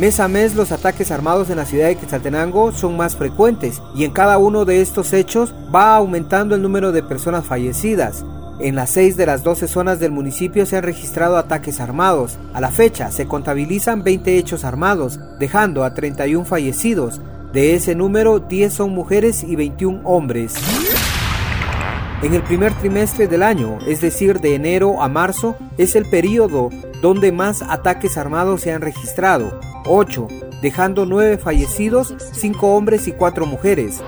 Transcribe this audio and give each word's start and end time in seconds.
Mes 0.00 0.18
a 0.18 0.28
mes 0.28 0.54
los 0.54 0.72
ataques 0.72 1.10
armados 1.10 1.50
en 1.50 1.58
la 1.58 1.66
ciudad 1.66 1.88
de 1.88 1.96
Quetzaltenango 1.96 2.72
son 2.72 2.96
más 2.96 3.16
frecuentes 3.16 3.82
y 3.94 4.04
en 4.04 4.12
cada 4.12 4.38
uno 4.38 4.64
de 4.64 4.80
estos 4.80 5.12
hechos 5.12 5.54
va 5.74 5.94
aumentando 5.94 6.54
el 6.54 6.62
número 6.62 6.90
de 6.90 7.02
personas 7.02 7.44
fallecidas. 7.44 8.24
En 8.60 8.76
las 8.76 8.88
6 8.92 9.18
de 9.18 9.26
las 9.26 9.42
12 9.42 9.68
zonas 9.68 10.00
del 10.00 10.10
municipio 10.10 10.64
se 10.64 10.78
han 10.78 10.84
registrado 10.84 11.36
ataques 11.36 11.80
armados. 11.80 12.38
A 12.54 12.62
la 12.62 12.70
fecha 12.70 13.10
se 13.10 13.26
contabilizan 13.26 14.02
20 14.02 14.38
hechos 14.38 14.64
armados, 14.64 15.20
dejando 15.38 15.84
a 15.84 15.92
31 15.92 16.46
fallecidos. 16.46 17.20
De 17.52 17.74
ese 17.74 17.94
número, 17.94 18.38
10 18.38 18.72
son 18.72 18.94
mujeres 18.94 19.44
y 19.44 19.54
21 19.54 20.00
hombres. 20.04 20.54
En 22.22 22.32
el 22.32 22.42
primer 22.42 22.72
trimestre 22.72 23.28
del 23.28 23.42
año, 23.42 23.76
es 23.86 24.00
decir, 24.00 24.40
de 24.40 24.54
enero 24.54 25.02
a 25.02 25.08
marzo, 25.08 25.56
es 25.76 25.94
el 25.94 26.06
periodo 26.06 26.70
donde 27.02 27.32
más 27.32 27.60
ataques 27.60 28.16
armados 28.16 28.62
se 28.62 28.72
han 28.72 28.80
registrado. 28.80 29.60
8, 29.84 30.28
dejando 30.62 31.06
9 31.06 31.38
fallecidos, 31.38 32.14
5 32.32 32.74
hombres 32.74 33.08
y 33.08 33.12
4 33.12 33.46
mujeres. 33.46 34.00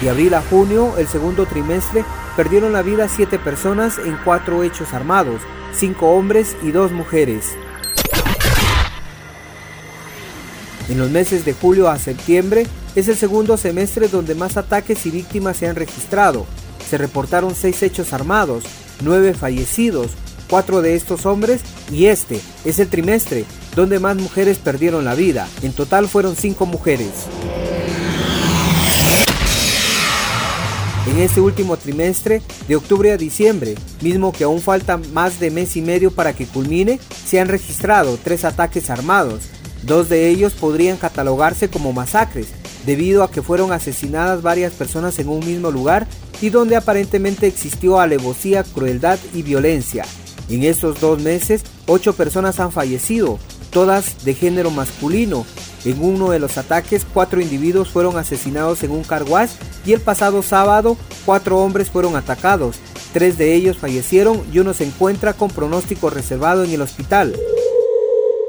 De 0.00 0.10
abril 0.10 0.34
a 0.34 0.42
junio, 0.42 0.94
el 0.98 1.06
segundo 1.06 1.46
trimestre, 1.46 2.04
perdieron 2.36 2.72
la 2.72 2.82
vida 2.82 3.08
7 3.08 3.38
personas 3.38 3.98
en 3.98 4.16
4 4.24 4.62
hechos 4.62 4.94
armados, 4.94 5.42
5 5.74 6.10
hombres 6.10 6.56
y 6.62 6.70
2 6.70 6.92
mujeres. 6.92 7.50
En 10.88 10.98
los 10.98 11.10
meses 11.10 11.44
de 11.44 11.52
julio 11.52 11.88
a 11.88 11.98
septiembre 11.98 12.66
es 12.96 13.08
el 13.08 13.16
segundo 13.16 13.56
semestre 13.56 14.08
donde 14.08 14.34
más 14.34 14.56
ataques 14.56 15.06
y 15.06 15.10
víctimas 15.10 15.56
se 15.56 15.68
han 15.68 15.76
registrado. 15.76 16.46
Se 16.88 16.98
reportaron 16.98 17.54
6 17.54 17.82
hechos 17.84 18.12
armados, 18.12 18.64
9 19.02 19.34
fallecidos, 19.34 20.10
4 20.48 20.82
de 20.82 20.96
estos 20.96 21.26
hombres 21.26 21.60
y 21.92 22.06
este 22.06 22.40
es 22.64 22.80
el 22.80 22.88
trimestre 22.88 23.44
donde 23.76 23.98
más 23.98 24.16
mujeres 24.16 24.58
perdieron 24.58 25.04
la 25.04 25.14
vida. 25.14 25.48
En 25.62 25.72
total 25.72 26.08
fueron 26.08 26.36
5 26.36 26.66
mujeres. 26.66 27.10
En 31.06 31.18
este 31.18 31.40
último 31.40 31.76
trimestre, 31.76 32.40
de 32.68 32.76
octubre 32.76 33.10
a 33.10 33.16
diciembre, 33.16 33.74
mismo 34.00 34.32
que 34.32 34.44
aún 34.44 34.60
falta 34.60 34.96
más 35.12 35.40
de 35.40 35.50
mes 35.50 35.76
y 35.76 35.82
medio 35.82 36.12
para 36.12 36.34
que 36.34 36.46
culmine, 36.46 37.00
se 37.26 37.40
han 37.40 37.48
registrado 37.48 38.18
tres 38.22 38.44
ataques 38.44 38.90
armados. 38.90 39.44
Dos 39.82 40.08
de 40.08 40.28
ellos 40.28 40.52
podrían 40.52 40.98
catalogarse 40.98 41.68
como 41.68 41.92
masacres, 41.92 42.48
debido 42.86 43.24
a 43.24 43.30
que 43.30 43.42
fueron 43.42 43.72
asesinadas 43.72 44.42
varias 44.42 44.72
personas 44.72 45.18
en 45.18 45.28
un 45.28 45.44
mismo 45.44 45.70
lugar 45.70 46.06
y 46.40 46.50
donde 46.50 46.76
aparentemente 46.76 47.46
existió 47.46 47.98
alevosía, 47.98 48.62
crueldad 48.62 49.18
y 49.34 49.42
violencia. 49.42 50.04
En 50.48 50.64
estos 50.64 51.00
dos 51.00 51.20
meses, 51.20 51.62
ocho 51.86 52.12
personas 52.12 52.60
han 52.60 52.72
fallecido, 52.72 53.38
todas 53.70 54.24
de 54.24 54.34
género 54.34 54.70
masculino. 54.70 55.46
En 55.84 56.02
uno 56.02 56.30
de 56.30 56.38
los 56.38 56.58
ataques, 56.58 57.06
cuatro 57.12 57.40
individuos 57.40 57.88
fueron 57.88 58.18
asesinados 58.18 58.82
en 58.82 58.90
un 58.90 59.02
carguaz 59.02 59.56
y 59.86 59.92
el 59.92 60.00
pasado 60.00 60.42
sábado, 60.42 60.96
cuatro 61.24 61.58
hombres 61.58 61.90
fueron 61.90 62.16
atacados. 62.16 62.76
Tres 63.12 63.38
de 63.38 63.54
ellos 63.54 63.78
fallecieron 63.78 64.42
y 64.52 64.58
uno 64.58 64.74
se 64.74 64.84
encuentra 64.84 65.32
con 65.32 65.50
pronóstico 65.50 66.10
reservado 66.10 66.64
en 66.64 66.70
el 66.70 66.82
hospital. 66.82 67.34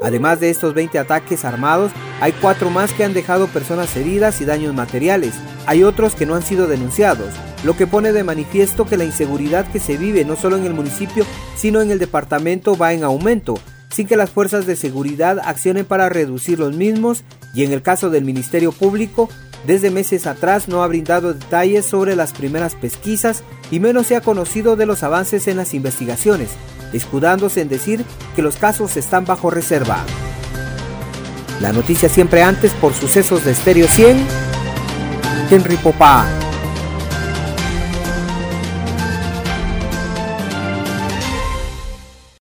Además 0.02 0.40
de 0.40 0.50
estos 0.50 0.74
20 0.74 0.98
ataques 0.98 1.44
armados, 1.44 1.92
hay 2.20 2.32
cuatro 2.32 2.70
más 2.70 2.92
que 2.92 3.04
han 3.04 3.14
dejado 3.14 3.46
personas 3.46 3.96
heridas 3.96 4.40
y 4.40 4.44
daños 4.44 4.74
materiales. 4.74 5.34
Hay 5.66 5.84
otros 5.84 6.14
que 6.14 6.26
no 6.26 6.34
han 6.34 6.42
sido 6.42 6.66
denunciados, 6.66 7.32
lo 7.64 7.76
que 7.76 7.86
pone 7.86 8.12
de 8.12 8.24
manifiesto 8.24 8.84
que 8.84 8.96
la 8.96 9.04
inseguridad 9.04 9.70
que 9.70 9.78
se 9.78 9.96
vive 9.96 10.24
no 10.24 10.34
solo 10.34 10.56
en 10.56 10.66
el 10.66 10.74
municipio, 10.74 11.24
sino 11.56 11.80
en 11.80 11.92
el 11.92 12.00
departamento 12.00 12.76
va 12.76 12.92
en 12.92 13.04
aumento, 13.04 13.54
sin 13.92 14.06
que 14.06 14.16
las 14.16 14.30
fuerzas 14.30 14.66
de 14.66 14.76
seguridad 14.76 15.38
accionen 15.38 15.84
para 15.84 16.08
reducir 16.08 16.58
los 16.58 16.74
mismos 16.74 17.22
y 17.54 17.64
en 17.64 17.72
el 17.72 17.82
caso 17.82 18.10
del 18.10 18.24
Ministerio 18.24 18.72
Público, 18.72 19.28
desde 19.66 19.90
meses 19.90 20.26
atrás 20.26 20.68
no 20.68 20.82
ha 20.82 20.88
brindado 20.88 21.34
detalles 21.34 21.84
sobre 21.86 22.16
las 22.16 22.32
primeras 22.32 22.74
pesquisas 22.74 23.44
y 23.70 23.78
menos 23.78 24.06
se 24.06 24.16
ha 24.16 24.20
conocido 24.20 24.76
de 24.76 24.86
los 24.86 25.02
avances 25.02 25.46
en 25.46 25.56
las 25.56 25.74
investigaciones, 25.74 26.50
escudándose 26.92 27.60
en 27.60 27.68
decir 27.68 28.04
que 28.34 28.42
los 28.42 28.56
casos 28.56 28.96
están 28.96 29.24
bajo 29.24 29.50
reserva. 29.50 30.04
La 31.60 31.72
noticia 31.72 32.08
siempre 32.08 32.42
antes 32.42 32.72
por 32.72 32.92
sucesos 32.92 33.44
de 33.44 33.52
Estéreo 33.52 33.86
100, 33.86 34.16
Henry 35.50 35.76
Popá. 35.76 36.41